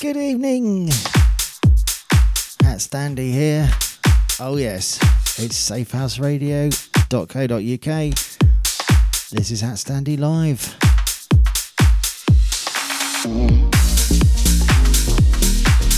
Good 0.00 0.16
evening. 0.16 0.86
HatStandy 2.62 3.32
here. 3.32 3.68
Oh, 4.38 4.56
yes, 4.56 5.00
it's 5.36 5.70
safehouseradio.co.uk. 5.70 8.14
This 9.32 9.50
is 9.50 9.60
HatStandy 9.60 10.16
Live. 10.16 10.76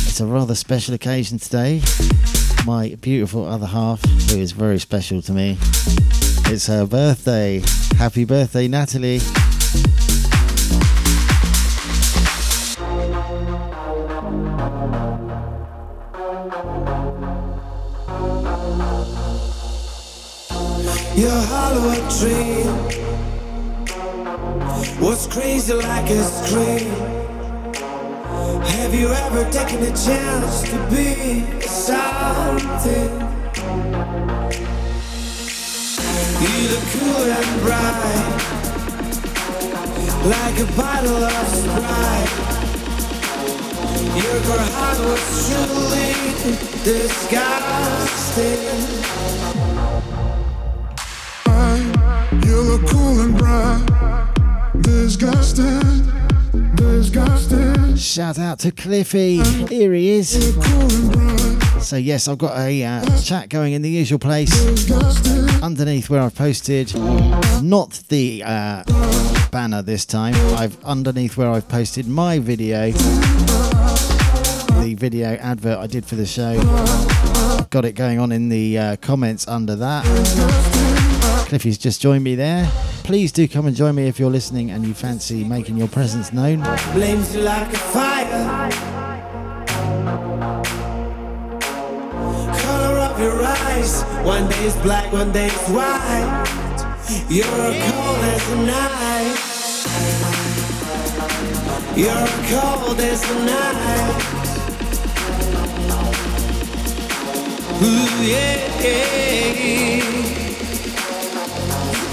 It's 0.08 0.20
a 0.20 0.26
rather 0.26 0.54
special 0.54 0.94
occasion 0.94 1.38
today. 1.38 1.82
My 2.64 2.96
beautiful 3.02 3.44
other 3.44 3.66
half, 3.66 4.02
who 4.30 4.38
is 4.38 4.52
very 4.52 4.78
special 4.78 5.20
to 5.20 5.32
me, 5.32 5.58
it's 6.46 6.66
her 6.68 6.86
birthday. 6.86 7.62
Happy 7.98 8.24
birthday, 8.24 8.66
Natalie. 8.66 9.20
Dream 22.18 22.66
was 25.00 25.26
crazy 25.28 25.72
like 25.72 26.10
a 26.10 26.22
scream. 26.22 26.90
Have 28.62 28.94
you 28.94 29.08
ever 29.08 29.44
taken 29.50 29.82
a 29.82 29.92
chance 29.94 30.62
to 30.70 30.76
be 30.90 31.44
something? 31.62 33.10
You 36.42 36.54
look 36.70 36.84
cool 36.94 37.26
and 37.38 37.60
bright, 37.62 38.30
like 40.34 40.58
a 40.58 40.66
bottle 40.76 41.24
of 41.24 41.46
Sprite. 41.48 42.32
Your 44.22 44.40
heart 44.74 44.98
was 44.98 45.22
truly 45.46 46.12
disgusting. 46.84 48.70
Shout 57.96 58.38
out 58.38 58.58
to 58.60 58.70
Cliffy. 58.70 59.42
Here 59.68 59.92
he 59.94 60.10
is. 60.10 60.30
So, 61.80 61.96
yes, 61.96 62.28
I've 62.28 62.38
got 62.38 62.58
a 62.58 62.84
uh, 62.84 63.20
chat 63.20 63.48
going 63.48 63.72
in 63.72 63.82
the 63.82 63.88
usual 63.88 64.18
place 64.18 64.52
underneath 65.62 66.10
where 66.10 66.20
I've 66.20 66.34
posted, 66.34 66.94
not 67.62 68.02
the 68.08 68.42
uh, 68.44 68.82
banner 69.50 69.82
this 69.82 70.04
time, 70.04 70.34
I've 70.56 70.82
underneath 70.84 71.36
where 71.36 71.50
I've 71.50 71.68
posted 71.68 72.06
my 72.06 72.38
video, 72.38 72.90
the 74.80 74.94
video 74.98 75.36
advert 75.36 75.78
I 75.78 75.86
did 75.86 76.04
for 76.04 76.16
the 76.16 76.26
show. 76.26 76.60
Got 77.70 77.84
it 77.84 77.92
going 77.92 78.18
on 78.18 78.32
in 78.32 78.48
the 78.48 78.78
uh, 78.78 78.96
comments 78.96 79.46
under 79.48 79.76
that. 79.76 80.79
Cliffy's 81.50 81.76
just 81.76 82.00
joined 82.00 82.22
me 82.22 82.36
there. 82.36 82.70
Please 83.02 83.32
do 83.32 83.48
come 83.48 83.66
and 83.66 83.74
join 83.74 83.96
me 83.96 84.06
if 84.06 84.20
you're 84.20 84.30
listening 84.30 84.70
and 84.70 84.86
you 84.86 84.94
fancy 84.94 85.42
making 85.42 85.76
your 85.76 85.88
presence 85.88 86.32
known. 86.32 86.62
Flames 86.92 87.34
you 87.34 87.42
like 87.42 87.66
a 87.72 87.76
fire. 87.76 88.70
Color 92.56 92.98
of 93.00 93.18
your 93.18 93.42
eyes. 93.42 94.04
One 94.24 94.48
day 94.48 94.64
is 94.64 94.76
black, 94.76 95.12
one 95.12 95.32
day 95.32 95.46
is 95.46 95.68
white. 95.70 96.46
You're 97.28 97.46
cold 97.48 98.22
as 98.30 98.46
the 98.48 98.56
night. 98.70 99.36
You're 101.96 102.28
cold 102.46 103.00
as 103.00 103.20
the 103.22 103.34
night. 103.44 104.14
Ooh, 107.82 108.24
yeah. 108.24 108.60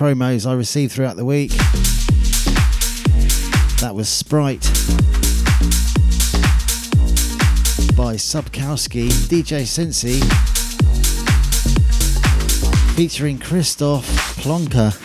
promos 0.00 0.46
I 0.46 0.54
received 0.54 0.94
throughout 0.94 1.16
the 1.16 1.26
week. 1.26 1.50
That 3.80 3.94
was 3.94 4.08
Sprite 4.08 4.62
by 7.94 8.14
Subkowski, 8.14 9.10
DJ 9.28 9.66
Sensey, 9.66 10.22
featuring 12.96 13.38
Christoph 13.38 14.06
Plonka. 14.36 14.96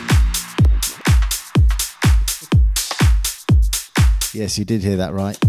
Yes, 4.33 4.57
you 4.57 4.63
did 4.63 4.81
hear 4.81 4.95
that 4.95 5.11
right. 5.11 5.44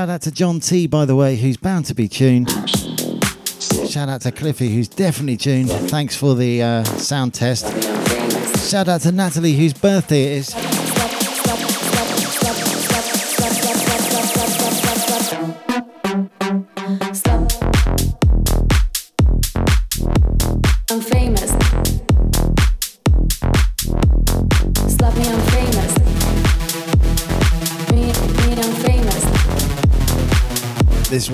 Shout 0.00 0.08
out 0.08 0.22
to 0.22 0.30
John 0.30 0.60
T, 0.60 0.86
by 0.86 1.04
the 1.04 1.14
way, 1.14 1.36
who's 1.36 1.58
bound 1.58 1.84
to 1.84 1.94
be 1.94 2.08
tuned. 2.08 2.48
Shout 3.86 4.08
out 4.08 4.22
to 4.22 4.32
Cliffy, 4.32 4.74
who's 4.74 4.88
definitely 4.88 5.36
tuned. 5.36 5.68
Thanks 5.90 6.16
for 6.16 6.34
the 6.34 6.62
uh, 6.62 6.84
sound 6.84 7.34
test. 7.34 7.66
Shout 8.70 8.88
out 8.88 9.02
to 9.02 9.12
Natalie, 9.12 9.52
whose 9.52 9.74
birthday 9.74 10.22
it 10.22 10.32
is. 10.38 10.69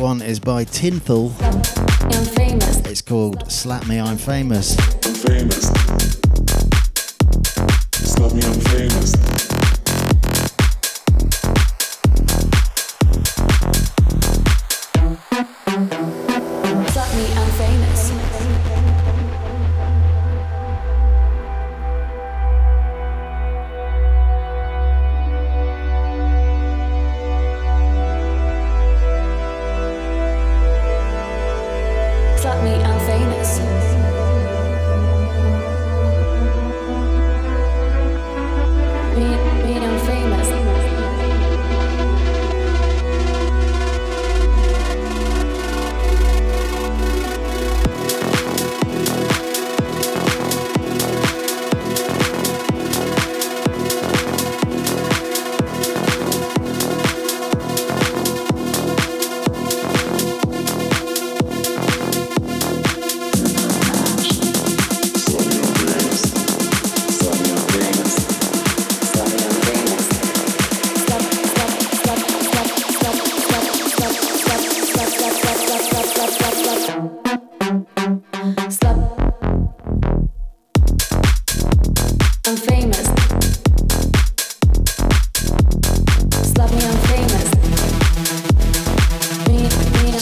One 0.06 0.22
is 0.22 0.39
by 0.39 0.65
Tinthel. 0.65 1.33
It's 2.89 3.03
called 3.03 3.50
Slap 3.50 3.88
Me, 3.88 3.99
I'm 3.99 4.17
Famous. 4.17 4.79
I'm 5.05 5.14
famous. 5.14 5.67
Slap 7.93 8.32
me, 8.32 8.43
I'm 8.44 8.61
famous. 8.61 9.45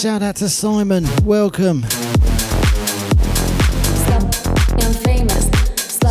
Shout 0.04 0.20
out 0.20 0.36
to 0.36 0.50
Simon. 0.50 1.06
Welcome. 1.24 1.82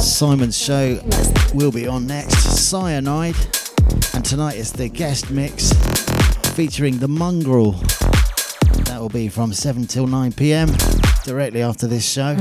Simon's 0.01 0.57
show 0.57 0.99
will 1.53 1.71
be 1.71 1.85
on 1.85 2.07
next, 2.07 2.67
Cyanide. 2.67 3.35
And 4.15 4.25
tonight 4.25 4.55
is 4.55 4.71
the 4.71 4.89
guest 4.89 5.29
mix 5.29 5.73
featuring 6.55 6.97
the 6.97 7.07
Mongrel. 7.07 7.73
That 8.85 8.97
will 8.99 9.09
be 9.09 9.27
from 9.27 9.53
7 9.53 9.85
till 9.85 10.07
9 10.07 10.31
pm, 10.31 10.69
directly 11.23 11.61
after 11.61 11.85
this 11.85 12.03
show. 12.03 12.35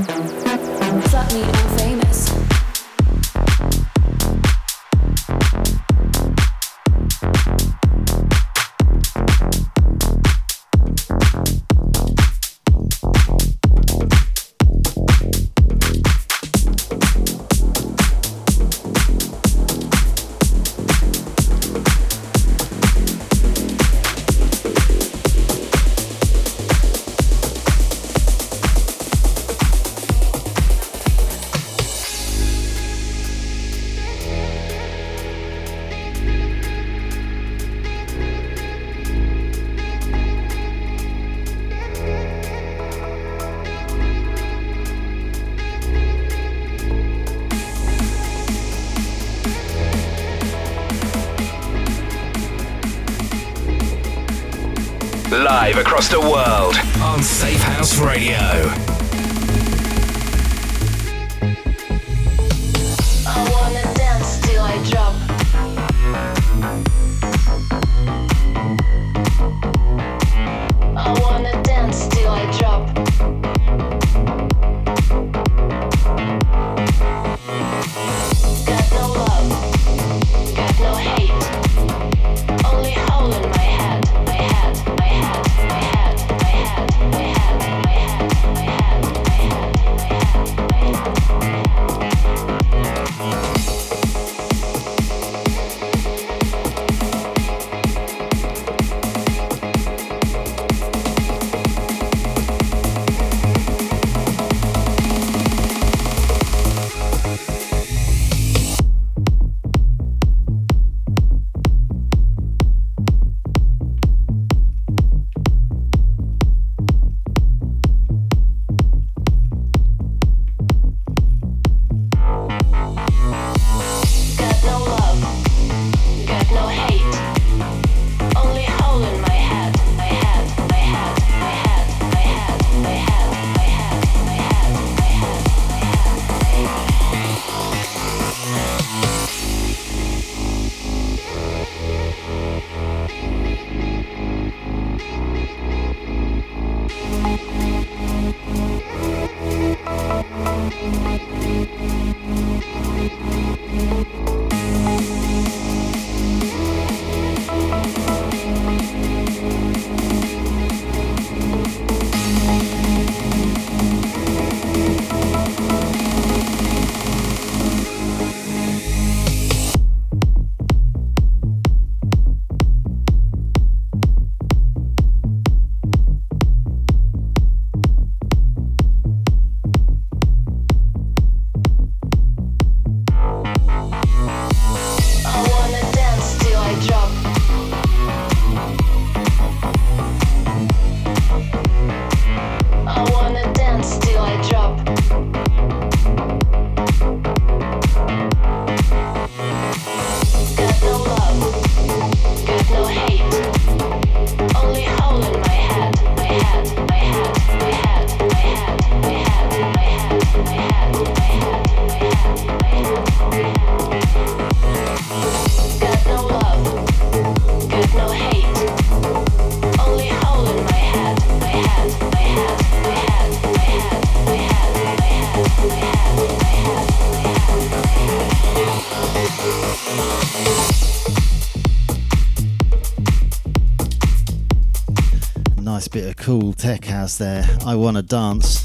cool 236.23 236.53
tech 236.53 236.85
house 236.85 237.17
there. 237.17 237.45
I 237.65 237.75
Wanna 237.75 238.01
Dance. 238.01 238.63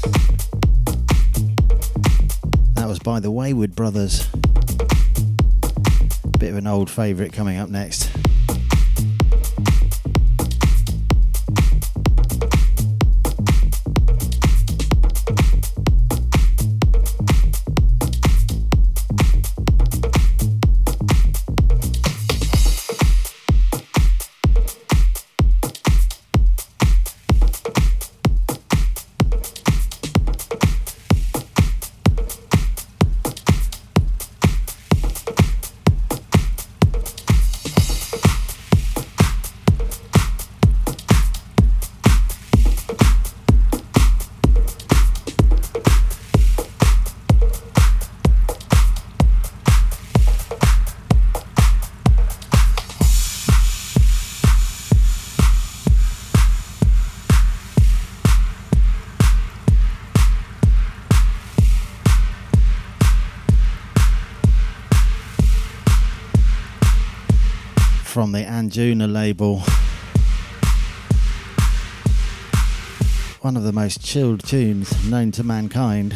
That 2.75 2.85
was 2.87 2.99
by 2.99 3.19
the 3.19 3.29
Wayward 3.31 3.75
Brothers. 3.75 4.25
Bit 6.39 6.51
of 6.51 6.55
an 6.55 6.67
old 6.67 6.89
favourite 6.89 7.33
coming 7.33 7.57
up 7.57 7.67
next. 7.67 8.18
Anjuna 68.69 69.11
label. 69.11 69.63
One 73.41 73.57
of 73.57 73.63
the 73.63 73.71
most 73.71 74.05
chilled 74.05 74.45
tunes 74.45 75.09
known 75.09 75.31
to 75.31 75.43
mankind. 75.43 76.15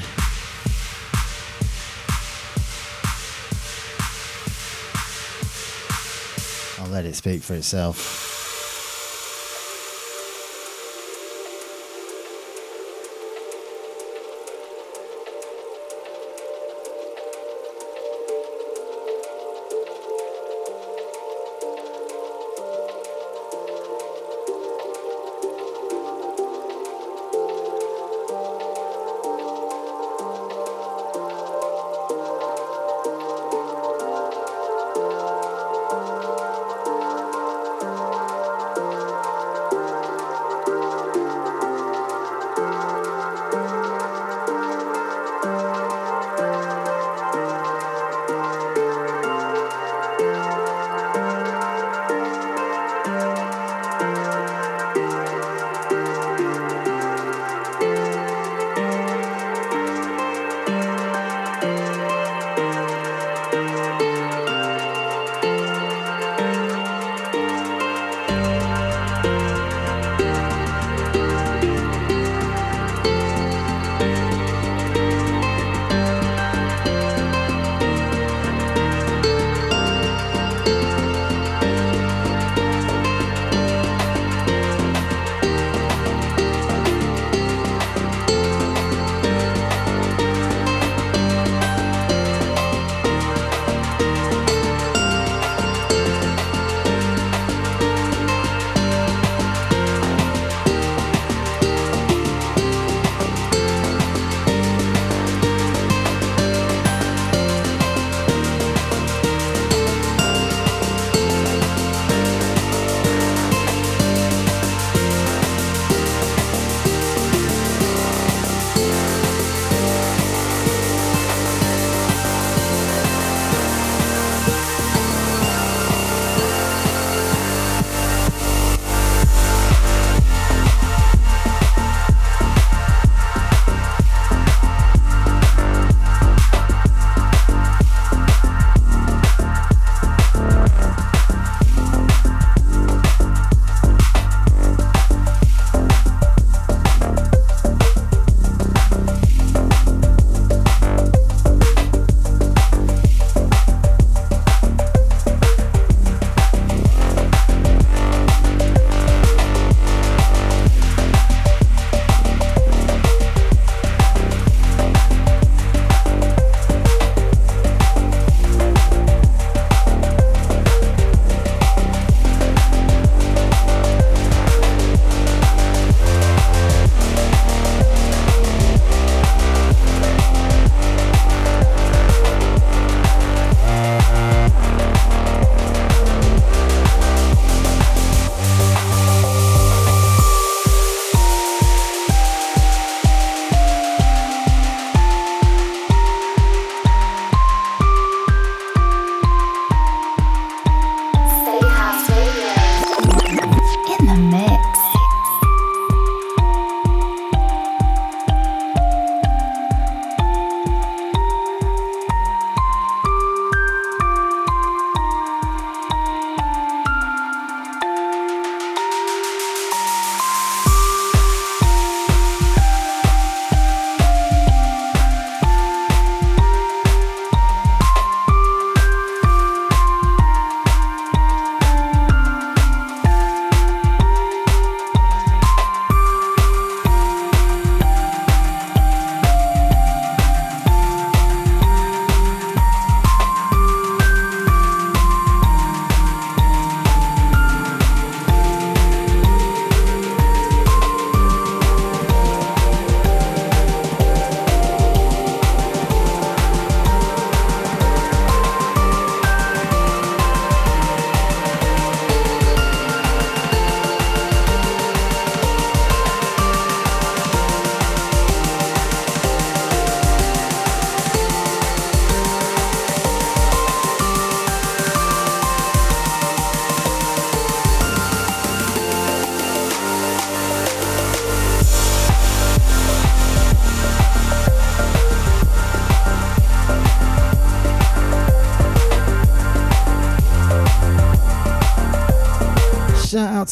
I'll 6.77 6.91
let 6.91 7.05
it 7.05 7.15
speak 7.15 7.41
for 7.41 7.55
itself. 7.55 8.22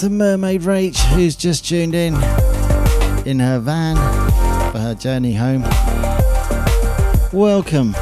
To 0.02 0.10
Mermaid 0.10 0.62
Rach, 0.62 0.98
who's 1.14 1.36
just 1.36 1.64
tuned 1.64 1.94
in 1.94 2.16
in 3.28 3.38
her 3.38 3.60
van 3.60 3.96
for 4.72 4.80
her 4.80 4.96
journey 4.96 5.36
home. 5.36 5.62
Welcome. 7.32 7.94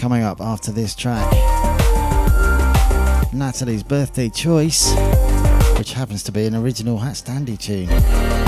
Coming 0.00 0.22
up 0.22 0.40
after 0.40 0.72
this 0.72 0.94
track, 0.94 1.30
Natalie's 3.34 3.82
birthday 3.82 4.30
choice, 4.30 4.90
which 5.76 5.92
happens 5.92 6.22
to 6.22 6.32
be 6.32 6.46
an 6.46 6.54
original 6.54 7.00
HatStandy 7.00 7.58
tune. 7.58 8.41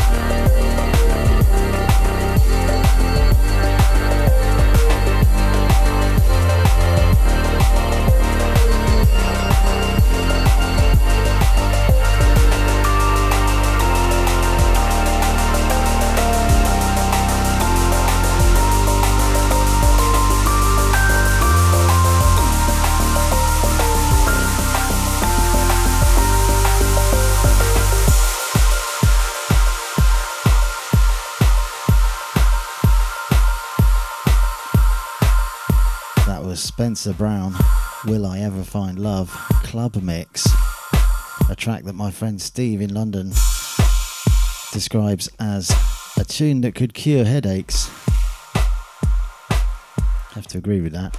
Spencer 36.84 37.14
Brown, 37.14 37.54
Will 38.04 38.26
I 38.26 38.40
Ever 38.40 38.62
Find 38.62 38.98
Love 38.98 39.30
Club 39.62 39.96
Mix, 40.02 40.46
a 41.48 41.56
track 41.56 41.84
that 41.84 41.94
my 41.94 42.10
friend 42.10 42.38
Steve 42.38 42.82
in 42.82 42.92
London 42.92 43.30
describes 44.70 45.30
as 45.40 45.74
a 46.18 46.24
tune 46.24 46.60
that 46.60 46.74
could 46.74 46.92
cure 46.92 47.24
headaches. 47.24 47.88
Have 50.34 50.46
to 50.48 50.58
agree 50.58 50.82
with 50.82 50.92
that. 50.92 51.16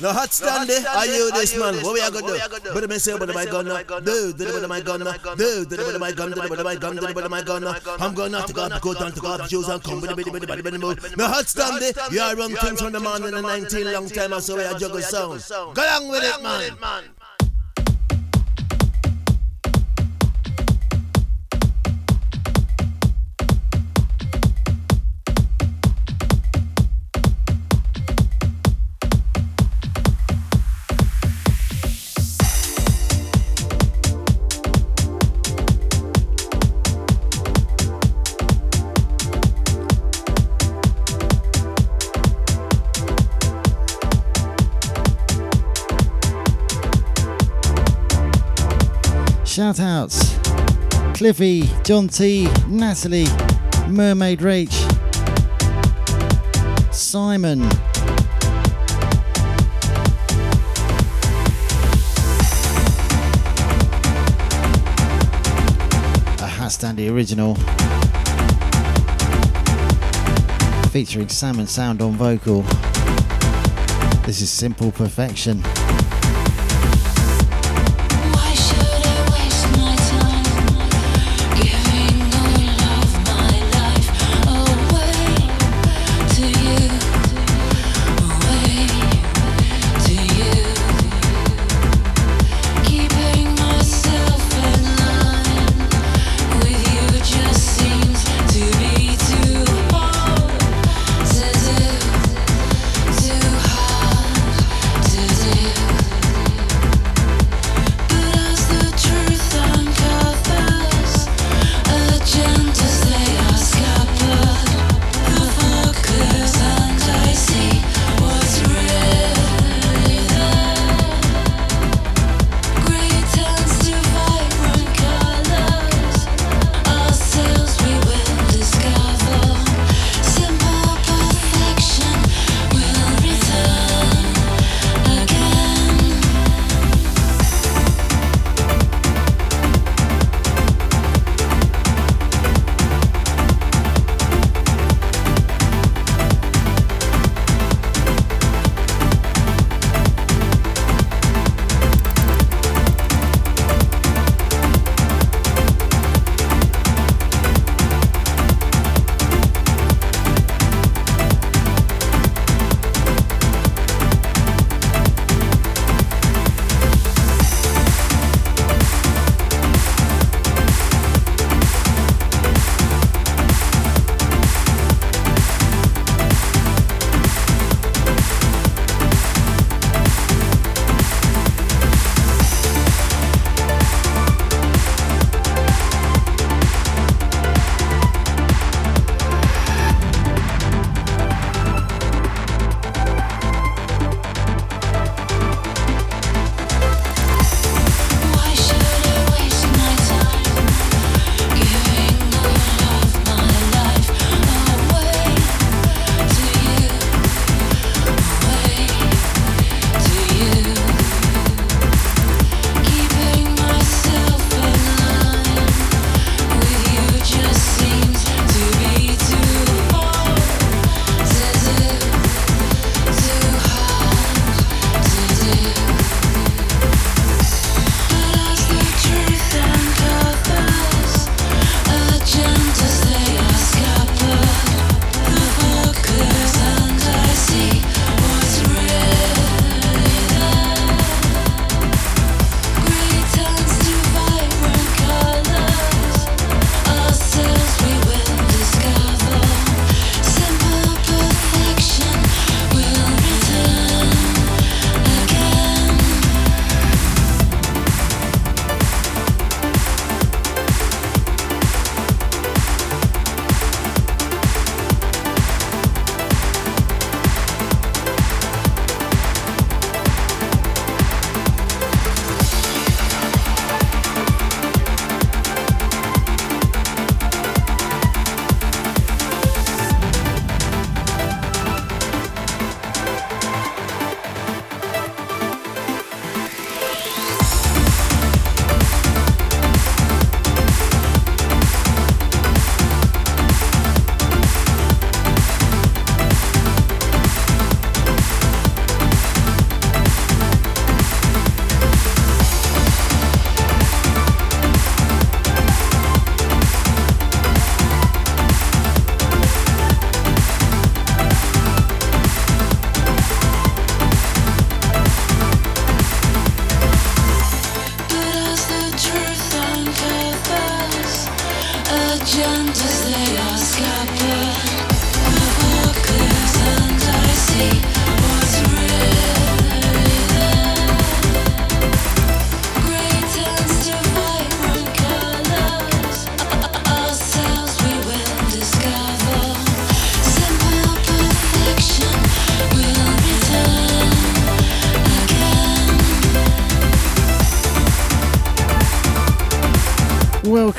No 0.00 0.12
hot 0.12 0.32
stand 0.32 0.70
eh? 0.70 0.78
there. 0.80 0.88
Are 0.90 1.06
you 1.06 1.28
eh? 1.28 1.34
this 1.34 1.58
man? 1.58 1.74
What 1.82 1.94
we 1.94 2.00
are 2.00 2.10
gonna 2.10 2.38
do? 2.62 2.70
But 2.72 2.88
me 2.88 2.98
say, 2.98 3.18
but 3.18 3.34
my 3.34 3.44
gun, 3.44 3.64
do, 4.04 4.32
do, 4.32 4.60
but 4.60 4.68
my 4.68 4.80
gun, 4.80 5.00
do, 5.00 5.64
do, 5.64 5.76
but 5.76 5.98
my 6.00 6.12
gun, 6.12 6.30
do, 6.30 6.36
but 6.48 6.64
my 6.64 6.76
gun, 6.76 6.96
do, 6.96 7.12
but 7.14 7.30
my 7.30 7.42
gun. 7.42 7.64
I'm 8.00 8.14
gonna 8.14 8.44
take 8.46 8.58
off 8.58 8.70
the 8.70 8.80
coat 8.80 9.00
and 9.00 9.14
take 9.14 9.24
off 9.24 9.38
the 9.38 9.48
shoes 9.48 9.68
and 9.68 9.82
come 9.82 10.00
with 10.00 10.10
the 10.10 10.16
bitty, 10.16 10.30
bitty, 10.30 10.46
bitty, 10.46 10.62
bitty. 10.78 11.16
No 11.16 11.26
hot 11.26 11.46
stand 11.48 11.82
eh? 11.82 11.90
there. 11.92 12.12
You 12.12 12.20
are 12.20 12.36
run 12.36 12.54
things 12.54 12.80
from 12.80 12.92
the 12.92 13.00
man 13.00 13.24
in 13.24 13.34
the 13.34 13.42
19 13.42 13.92
long 13.92 14.08
time. 14.08 14.32
I 14.32 14.38
saw 14.38 14.56
we 14.56 14.62
are 14.64 14.78
juggle 14.78 15.00
sound. 15.02 15.44
Go 15.74 15.82
along 15.82 16.08
with 16.10 16.22
it, 16.22 16.42
man. 16.80 17.02
Shout 49.78 49.86
outs 49.86 50.38
Cliffy, 51.16 51.62
John 51.84 52.08
T, 52.08 52.48
Natalie, 52.66 53.28
Mermaid 53.86 54.40
Rach, 54.40 54.72
Simon. 56.92 57.62
A 66.40 66.48
HatStandy 66.48 67.08
original 67.08 67.54
featuring 70.90 71.28
Sam 71.28 71.60
and 71.60 71.68
Sound 71.68 72.02
on 72.02 72.14
vocal. 72.14 72.62
This 74.26 74.40
is 74.40 74.50
Simple 74.50 74.90
Perfection. 74.90 75.62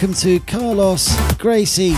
Welcome 0.09 0.21
to 0.21 0.39
Carlos 0.51 1.35
Gracie. 1.37 1.95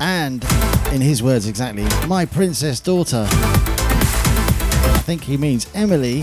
And, 0.00 0.44
in 0.92 1.00
his 1.00 1.24
words 1.24 1.48
exactly, 1.48 1.84
my 2.06 2.24
princess 2.24 2.78
daughter. 2.78 3.26
I 3.28 5.02
think 5.04 5.24
he 5.24 5.36
means 5.36 5.66
Emily. 5.74 6.22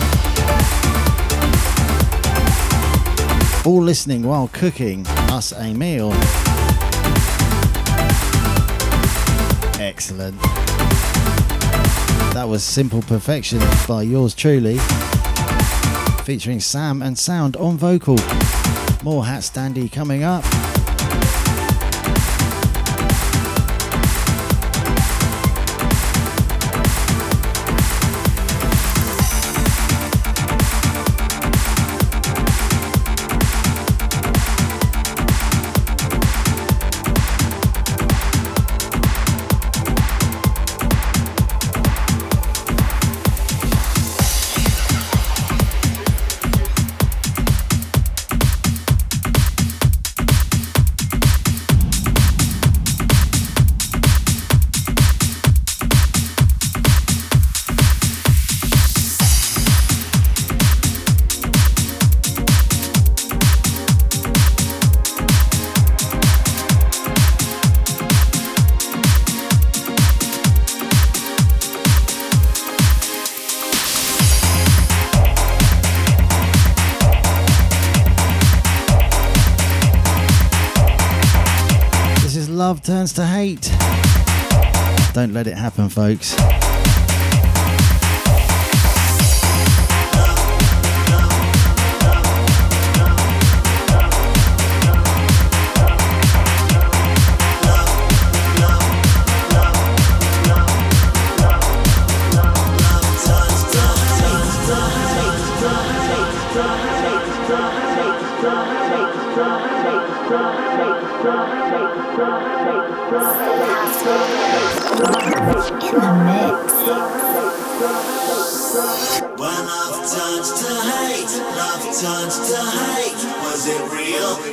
All 3.65 3.82
listening 3.82 4.23
while 4.23 4.47
cooking 4.53 5.06
us 5.32 5.51
a 5.51 5.73
meal. 5.73 6.13
Excellent. 9.77 10.39
That 12.34 12.45
was 12.47 12.63
Simple 12.63 13.01
Perfection 13.01 13.60
by 13.88 14.03
yours 14.03 14.34
truly, 14.34 14.77
featuring 16.27 16.59
Sam 16.59 17.01
and 17.01 17.17
Sound 17.17 17.55
on 17.55 17.77
vocal. 17.77 18.17
More 19.01 19.23
HatStandy 19.23 19.89
coming 19.89 20.23
up. 20.23 20.43
Turns 82.88 83.12
to 83.15 83.26
Hate. 83.26 83.69
Don't 85.13 85.34
let 85.34 85.45
it 85.45 85.58
happen, 85.58 85.89
folks. 85.89 86.34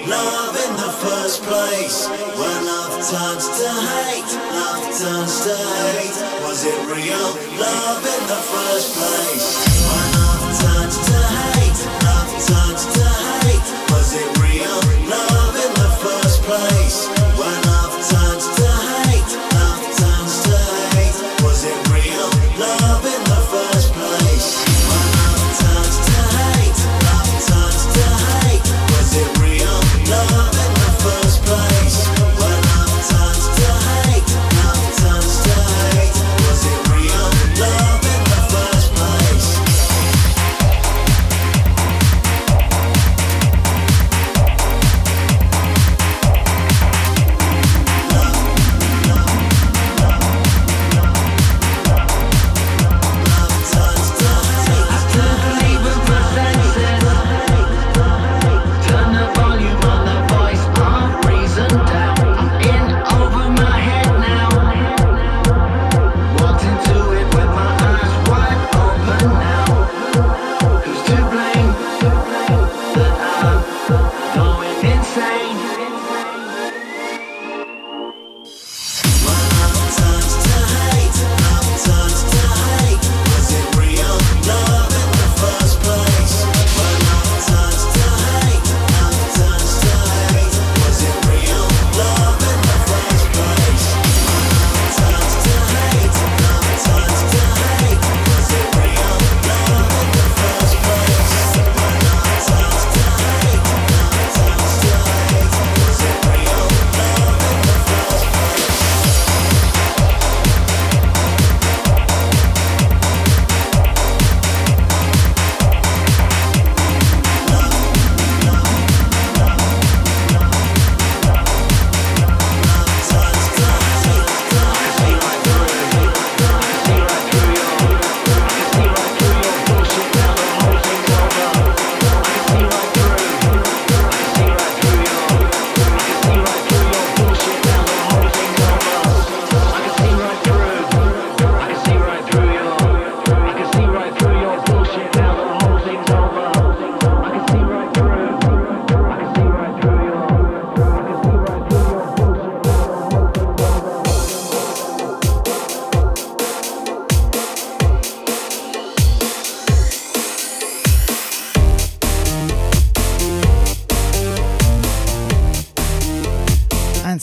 Love 0.07 0.57
in 0.57 0.73
the 0.77 0.93
first 1.05 1.43
place? 1.43 2.09
When 2.09 2.59
love 2.67 2.95
turns 3.11 3.47
to 3.49 3.69
hate, 3.69 4.33
love 4.53 4.85
turns 5.01 5.35
to 5.45 5.57
hate. 5.57 6.17
Was 6.45 6.65
it 6.65 6.79
real 6.87 7.29
love 7.59 8.03
in 8.05 8.23
the 8.29 8.41
first 8.53 8.95
place? 8.97 9.24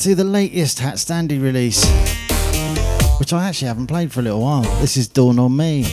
Into 0.02 0.16
the 0.16 0.24
latest 0.24 0.80
HatStandy 0.80 1.40
release, 1.40 1.86
which 3.20 3.34
I 3.34 3.48
actually 3.48 3.68
haven't 3.68 3.86
played 3.86 4.12
for 4.12 4.22
a 4.22 4.24
little 4.24 4.42
while. 4.42 4.64
This 4.82 4.98
is 4.98 5.08
Dawn 5.08 5.38
on 5.38 5.56
Me. 5.56 5.84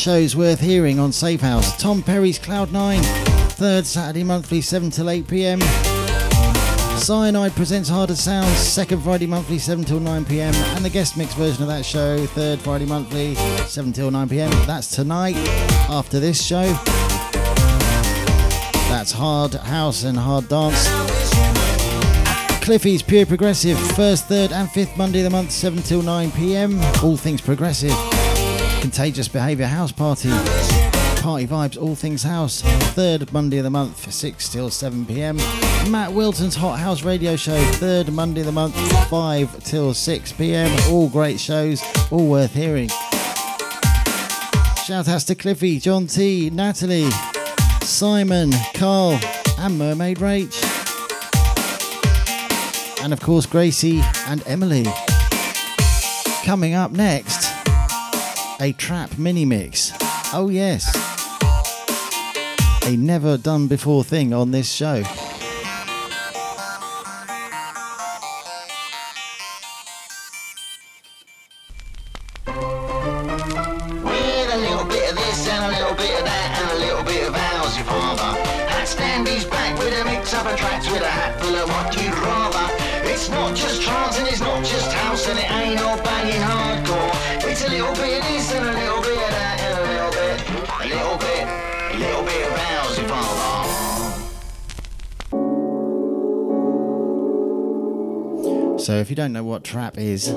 Shows 0.00 0.34
worth 0.34 0.60
hearing 0.60 0.98
on 0.98 1.10
Safehouse. 1.10 1.78
Tom 1.78 2.02
Perry's 2.02 2.38
Cloud9, 2.38 3.04
third 3.50 3.84
Saturday 3.84 4.24
monthly, 4.24 4.62
7 4.62 4.88
till 4.88 5.10
8 5.10 5.28
pm. 5.28 5.60
Cyanide 6.96 7.52
presents 7.52 7.90
Harder 7.90 8.16
Sounds, 8.16 8.56
second 8.56 9.02
Friday 9.02 9.26
monthly, 9.26 9.58
7 9.58 9.84
till 9.84 10.00
9 10.00 10.24
pm. 10.24 10.54
And 10.74 10.82
the 10.82 10.88
guest 10.88 11.18
mix 11.18 11.34
version 11.34 11.64
of 11.64 11.68
that 11.68 11.84
show, 11.84 12.24
third 12.28 12.60
Friday 12.60 12.86
monthly, 12.86 13.34
7 13.66 13.92
till 13.92 14.10
9 14.10 14.26
pm. 14.26 14.50
That's 14.66 14.90
tonight 14.90 15.36
after 15.90 16.18
this 16.18 16.42
show. 16.42 16.64
That's 18.88 19.12
Hard 19.12 19.52
House 19.52 20.04
and 20.04 20.16
Hard 20.16 20.48
Dance. 20.48 20.88
Cliffy's 22.64 23.02
Pure 23.02 23.26
Progressive, 23.26 23.78
first, 23.94 24.28
third, 24.28 24.50
and 24.50 24.70
fifth 24.70 24.96
Monday 24.96 25.18
of 25.18 25.24
the 25.24 25.30
month, 25.30 25.50
7 25.50 25.82
till 25.82 26.00
9 26.00 26.30
pm. 26.30 26.80
All 27.02 27.18
things 27.18 27.42
progressive. 27.42 27.94
Contagious 28.80 29.28
Behaviour 29.28 29.66
House 29.66 29.92
Party. 29.92 30.30
Party 31.20 31.46
Vibes, 31.46 31.80
All 31.80 31.94
Things 31.94 32.22
House. 32.22 32.62
Third 32.62 33.30
Monday 33.32 33.58
of 33.58 33.64
the 33.64 33.70
month, 33.70 34.10
6 34.10 34.48
till 34.48 34.70
7 34.70 35.04
pm. 35.04 35.36
Matt 35.90 36.12
Wilton's 36.12 36.56
Hot 36.56 36.78
House 36.78 37.02
Radio 37.02 37.36
Show, 37.36 37.60
third 37.74 38.10
Monday 38.10 38.40
of 38.40 38.46
the 38.46 38.52
month, 38.52 38.74
5 39.08 39.64
till 39.64 39.92
6 39.92 40.32
pm. 40.32 40.70
All 40.90 41.08
great 41.10 41.38
shows, 41.38 41.82
all 42.10 42.26
worth 42.26 42.54
hearing. 42.54 42.88
Shout 44.86 45.08
outs 45.08 45.24
to 45.24 45.34
Cliffy, 45.34 45.78
John 45.78 46.06
T, 46.06 46.48
Natalie, 46.48 47.10
Simon, 47.82 48.50
Carl, 48.74 49.20
and 49.58 49.78
Mermaid 49.78 50.18
Rach. 50.18 50.56
And 53.02 53.12
of 53.12 53.20
course, 53.20 53.44
Gracie 53.44 54.00
and 54.26 54.42
Emily. 54.46 54.86
Coming 56.44 56.74
up 56.74 56.90
next, 56.92 57.39
a 58.60 58.72
trap 58.72 59.16
mini 59.18 59.44
mix. 59.44 59.92
Oh, 60.34 60.50
yes. 60.50 60.84
A 62.86 62.96
never 62.96 63.38
done 63.38 63.68
before 63.68 64.04
thing 64.04 64.34
on 64.34 64.50
this 64.50 64.70
show. 64.70 65.02
Don't 99.20 99.34
know 99.34 99.44
what 99.44 99.64
trap 99.64 99.98
is, 99.98 100.28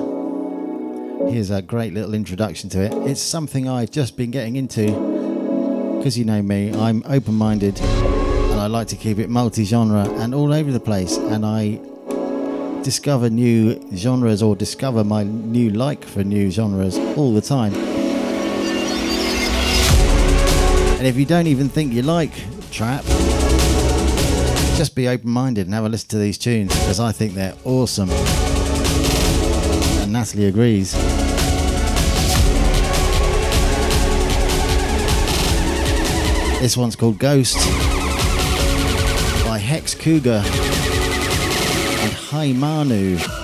here's 1.32 1.48
a 1.48 1.62
great 1.62 1.94
little 1.94 2.12
introduction 2.12 2.68
to 2.68 2.82
it. 2.82 2.92
It's 3.08 3.22
something 3.22 3.66
I've 3.66 3.90
just 3.90 4.14
been 4.14 4.30
getting 4.30 4.56
into 4.56 4.88
because 5.96 6.18
you 6.18 6.26
know 6.26 6.42
me, 6.42 6.70
I'm 6.74 7.02
open 7.06 7.32
minded 7.32 7.80
and 7.80 8.60
I 8.60 8.66
like 8.66 8.88
to 8.88 8.96
keep 8.96 9.18
it 9.18 9.30
multi 9.30 9.64
genre 9.64 10.06
and 10.20 10.34
all 10.34 10.52
over 10.52 10.70
the 10.70 10.80
place. 10.80 11.16
And 11.16 11.46
I 11.46 11.80
discover 12.82 13.30
new 13.30 13.80
genres 13.96 14.42
or 14.42 14.54
discover 14.54 15.02
my 15.02 15.22
new 15.22 15.70
like 15.70 16.04
for 16.04 16.22
new 16.22 16.50
genres 16.50 16.98
all 17.16 17.32
the 17.32 17.40
time. 17.40 17.72
And 20.98 21.06
if 21.06 21.16
you 21.16 21.24
don't 21.24 21.46
even 21.46 21.70
think 21.70 21.94
you 21.94 22.02
like 22.02 22.32
trap, 22.70 23.02
just 24.76 24.94
be 24.94 25.08
open 25.08 25.30
minded 25.30 25.66
and 25.66 25.72
have 25.72 25.86
a 25.86 25.88
listen 25.88 26.10
to 26.10 26.18
these 26.18 26.36
tunes 26.36 26.78
because 26.80 27.00
I 27.00 27.12
think 27.12 27.32
they're 27.32 27.56
awesome. 27.64 28.10
Natalie 30.24 30.46
agrees. 30.46 30.92
This 36.62 36.78
one's 36.78 36.96
called 36.96 37.18
Ghost 37.18 37.56
by 39.44 39.58
Hex 39.58 39.94
Cougar 39.94 40.42
and 40.42 42.12
Heimanu. 42.30 43.43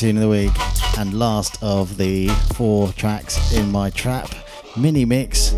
Tune 0.00 0.16
of 0.16 0.22
the 0.22 0.28
week. 0.30 0.52
And 0.98 1.12
last 1.12 1.62
of 1.62 1.98
the 1.98 2.28
four 2.54 2.90
tracks 2.94 3.52
in 3.52 3.70
my 3.70 3.90
trap 3.90 4.30
mini 4.74 5.04
mix. 5.04 5.52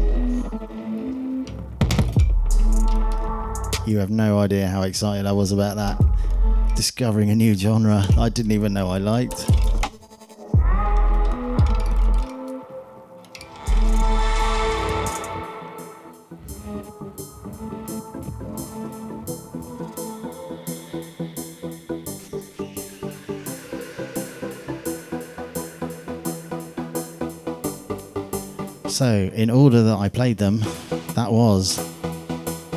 You 3.87 3.99
have 3.99 4.11
no 4.11 4.41
idea 4.41 4.67
how 4.67 4.83
excited 4.83 5.27
I 5.27 5.33
was 5.33 5.53
about 5.53 5.77
that. 5.77 6.75
Discovering 6.75 7.31
a 7.31 7.37
new 7.37 7.55
genre 7.55 8.05
I 8.19 8.31
didn't 8.31 8.51
even 8.51 8.73
know 8.73 8.89
I 8.91 8.99
liked. 8.99 9.49
In 29.35 29.49
order 29.49 29.83
that 29.83 29.97
I 29.97 30.09
played 30.09 30.37
them, 30.37 30.59
that 31.15 31.33
was 31.33 31.79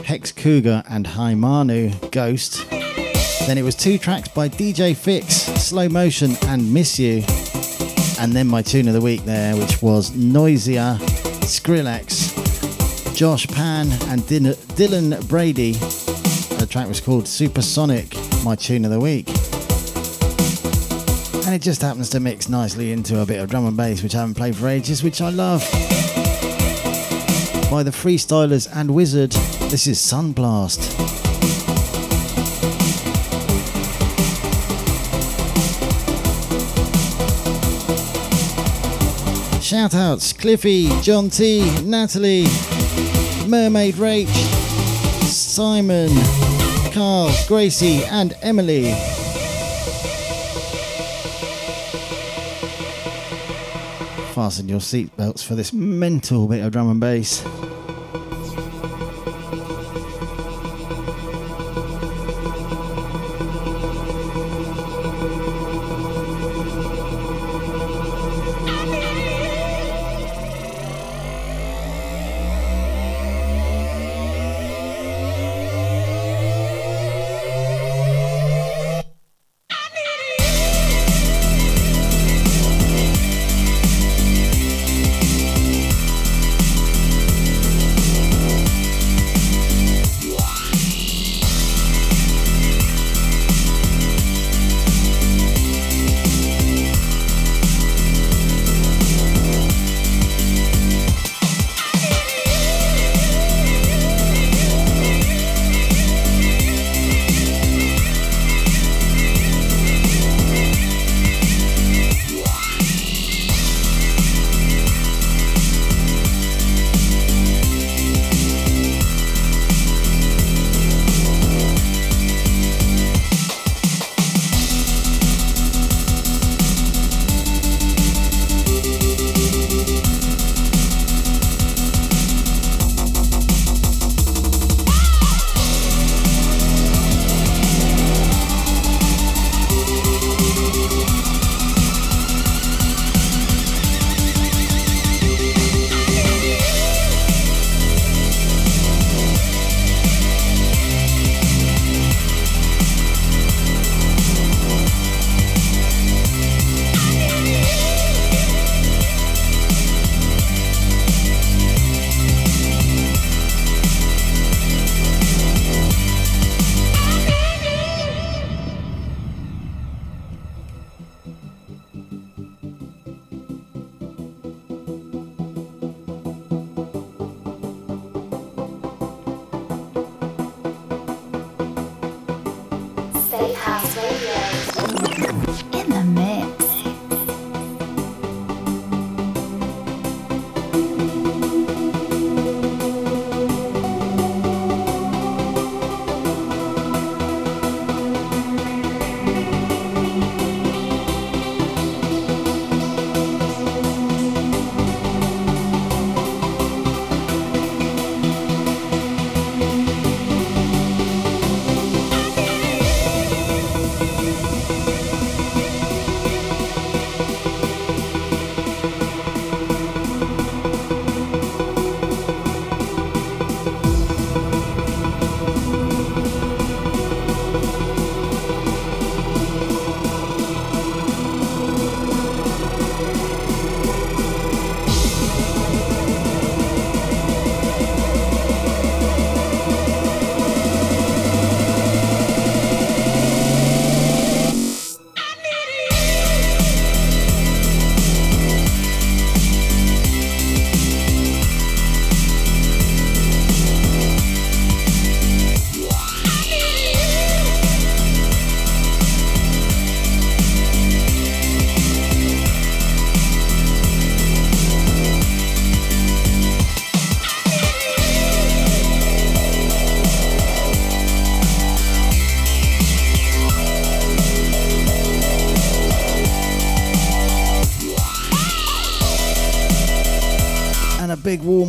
Hex 0.06 0.32
Cougar 0.32 0.84
and 0.90 1.06
Heimanu 1.06 2.12
Ghost. 2.12 2.70
Then 3.46 3.58
it 3.58 3.64
was 3.64 3.76
two 3.76 3.98
tracks 3.98 4.30
by 4.30 4.48
DJ 4.48 4.96
Fixx, 4.96 5.58
Slow 5.58 5.90
Motion 5.90 6.36
and 6.48 6.74
Miss 6.74 6.98
You. 6.98 7.24
And 8.20 8.32
then 8.32 8.48
my 8.48 8.62
tune 8.62 8.88
of 8.88 8.94
the 8.94 9.02
week 9.02 9.26
there, 9.26 9.56
which 9.58 9.82
was 9.82 10.12
Noisia, 10.12 10.98
Skrillex, 11.42 12.34
Josh 13.16 13.48
Pan, 13.48 13.90
and 14.10 14.26
Din- 14.26 14.56
Dylan 14.76 15.28
Brady. 15.28 15.74
The 16.58 16.68
track 16.68 16.88
was 16.88 17.02
called 17.02 17.28
Supersonic, 17.28 18.16
my 18.46 18.56
tune 18.56 18.86
of 18.86 18.92
the 18.92 19.00
week. 19.00 19.28
And 21.46 21.54
it 21.54 21.62
just 21.62 21.82
happens 21.82 22.10
to 22.12 22.20
mix 22.20 22.48
nicely 22.48 22.92
into 22.92 23.22
a 23.22 23.26
bit 23.26 23.42
of 23.42 23.50
drum 23.50 23.68
and 23.68 23.76
bass, 23.76 24.02
which 24.02 24.16
I 24.16 24.20
haven't 24.20 24.36
played 24.36 24.56
for 24.56 24.68
ages, 24.70 25.04
which 25.04 25.22
I 25.22 25.30
love. 25.30 25.62
By 27.76 27.84
the 27.84 27.92
Freestylers 27.92 28.70
and 28.74 28.92
Wizard, 28.92 29.32
this 29.70 29.86
is 29.86 30.00
Sunblast. 30.00 30.80
Shout 39.62 39.94
outs 39.94 40.32
Cliffy, 40.32 40.88
John 41.02 41.30
T, 41.30 41.70
Natalie, 41.82 42.48
Mermaid 43.46 43.96
Rach, 43.96 44.30
Simon, 45.26 46.12
Carl, 46.94 47.30
Gracie, 47.46 48.06
and 48.06 48.38
Emily. 48.42 49.15
Fasten 54.36 54.68
your 54.68 54.82
seatbelts 54.82 55.46
for 55.46 55.56
this 55.56 55.72
mental 55.72 56.46
bit 56.46 56.62
of 56.62 56.74
drum 56.74 56.92
and 56.92 57.00
bass. 57.00 57.42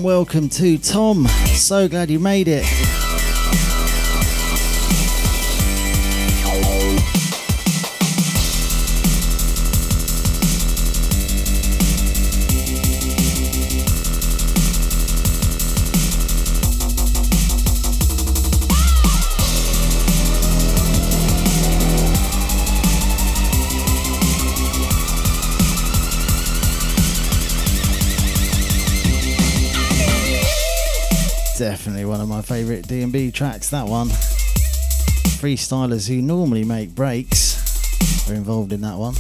welcome 0.07 0.49
to 0.49 0.79
Tom. 0.79 1.27
So 1.27 1.89
glad 1.89 2.11
you 2.11 2.21
made 2.21 2.47
it. 2.47 3.06
one 32.07 32.21
of 32.21 32.29
my 32.29 32.43
favourite 32.43 32.87
D&B 32.87 33.31
tracks, 33.31 33.71
that 33.71 33.87
one. 33.87 34.09
Freestylers 35.39 36.09
who 36.09 36.23
normally 36.23 36.65
make 36.65 36.95
breaks 36.95 37.57
are 38.29 38.35
involved 38.35 38.73
in 38.73 38.81
that 38.83 38.97
one. 38.97 39.15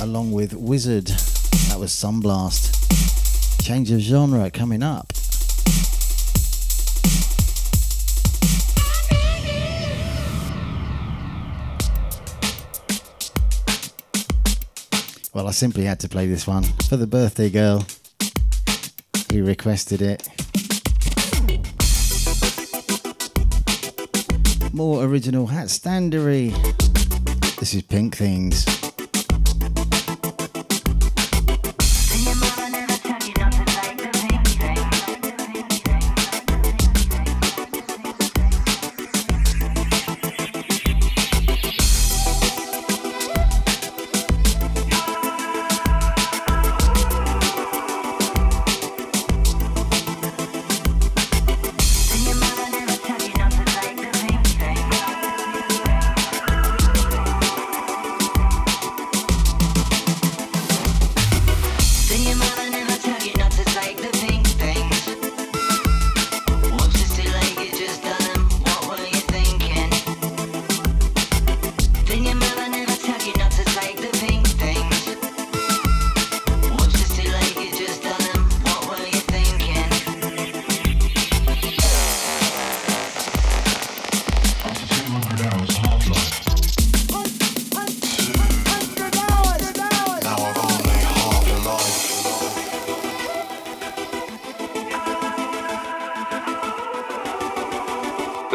Along 0.00 0.32
with 0.32 0.54
Wizard, 0.54 1.06
that 1.06 1.78
was 1.78 1.90
Sunblast. 1.92 3.62
Change 3.62 3.90
of 3.90 4.00
genre 4.00 4.50
coming 4.50 4.82
up. 4.82 5.12
Well, 15.32 15.48
I 15.48 15.50
simply 15.50 15.84
had 15.84 16.00
to 16.00 16.08
play 16.08 16.26
this 16.26 16.46
one 16.46 16.64
for 16.88 16.96
the 16.96 17.06
birthday 17.06 17.50
girl. 17.50 17.84
Requested 19.40 20.02
it. 20.02 20.28
More 24.72 25.04
original 25.04 25.46
hat 25.46 25.66
standery. 25.66 26.52
This 27.58 27.74
is 27.74 27.82
Pink 27.82 28.16
Things. 28.16 28.85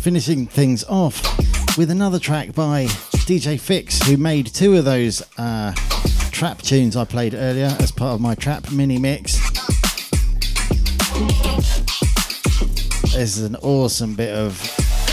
finishing 0.00 0.46
things 0.46 0.82
off 0.84 1.20
with 1.76 1.90
another 1.90 2.18
track 2.18 2.54
by 2.54 2.86
DJ 3.26 3.60
Fixx, 3.60 4.02
who 4.04 4.16
made 4.16 4.46
two 4.46 4.76
of 4.76 4.86
those 4.86 5.22
uh, 5.36 5.72
trap 6.30 6.62
tunes 6.62 6.96
I 6.96 7.04
played 7.04 7.34
earlier 7.34 7.76
as 7.80 7.92
part 7.92 8.14
of 8.14 8.20
my 8.20 8.34
trap 8.34 8.72
mini 8.72 8.98
mix. 8.98 9.38
This 13.12 13.36
is 13.36 13.42
an 13.42 13.56
awesome 13.56 14.14
bit 14.14 14.34
of 14.34 14.54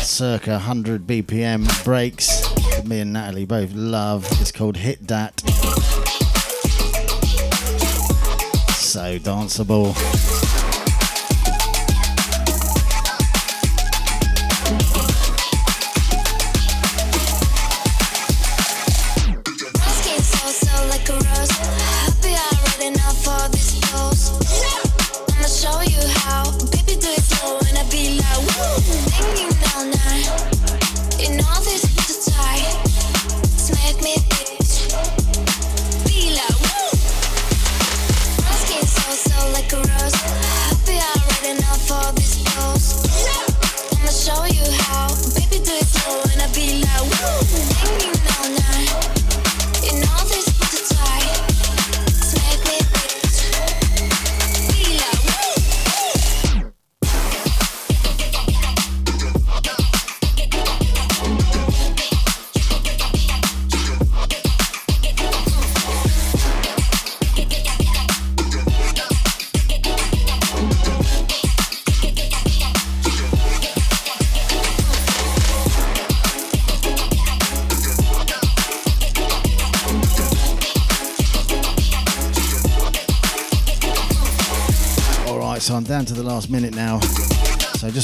circa 0.01 0.51
100 0.51 1.05
BPM 1.05 1.83
breaks. 1.83 2.41
Me 2.85 3.01
and 3.01 3.11
Natalie 3.11 3.45
both 3.45 3.73
love. 3.73 4.25
It's 4.39 4.53
called 4.53 4.77
Hit 4.77 5.05
Dat. 5.05 5.41
So 8.77 9.19
danceable. 9.19 10.26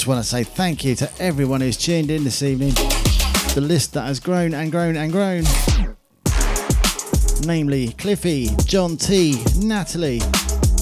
just 0.03 0.09
want 0.09 0.21
to 0.21 0.29
say 0.29 0.43
thank 0.43 0.83
you 0.83 0.95
to 0.95 1.09
everyone 1.17 1.61
who's 1.61 1.77
tuned 1.77 2.11
in 2.11 2.25
this 2.25 2.43
evening. 2.43 2.73
The 3.53 3.61
list 3.61 3.93
that 3.93 4.01
has 4.01 4.19
grown 4.19 4.53
and 4.53 4.69
grown 4.69 4.97
and 4.97 5.13
grown. 5.13 5.43
Namely 7.45 7.87
Cliffy, 7.93 8.49
John 8.65 8.97
T, 8.97 9.41
Natalie, 9.59 10.19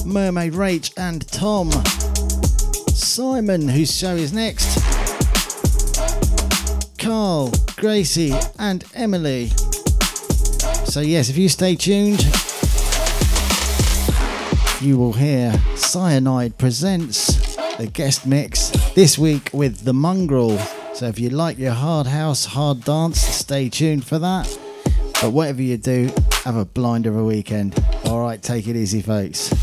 Mermaid 0.04 0.54
Rach, 0.54 0.92
and 0.96 1.24
Tom. 1.28 1.70
Simon, 2.96 3.68
whose 3.68 3.96
show 3.96 4.16
is 4.16 4.32
next. 4.32 4.80
Carl, 6.98 7.52
Gracie, 7.76 8.34
and 8.58 8.84
Emily. 8.92 9.50
So, 10.84 10.98
yes, 10.98 11.28
if 11.28 11.38
you 11.38 11.48
stay 11.48 11.76
tuned, 11.76 12.26
you 14.80 14.98
will 14.98 15.12
hear 15.12 15.52
Cyanide 15.76 16.58
presents 16.58 17.54
the 17.76 17.86
guest 17.86 18.26
mix. 18.26 18.61
This 18.94 19.16
week 19.16 19.48
with 19.54 19.84
The 19.84 19.94
Mongrel. 19.94 20.58
So 20.92 21.06
if 21.06 21.18
you 21.18 21.30
like 21.30 21.56
your 21.56 21.72
hard 21.72 22.06
house, 22.06 22.44
hard 22.44 22.84
dance, 22.84 23.18
stay 23.18 23.70
tuned 23.70 24.04
for 24.04 24.18
that. 24.18 24.46
But 25.22 25.32
whatever 25.32 25.62
you 25.62 25.78
do, 25.78 26.10
have 26.44 26.56
a 26.56 26.66
blinder 26.66 27.08
of 27.08 27.16
a 27.16 27.24
weekend. 27.24 27.82
All 28.04 28.20
right, 28.20 28.42
take 28.42 28.68
it 28.68 28.76
easy, 28.76 29.00
folks. 29.00 29.61